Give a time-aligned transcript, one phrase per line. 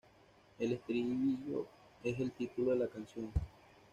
[0.57, 1.67] El estribillo
[2.03, 3.31] es el título de la canción.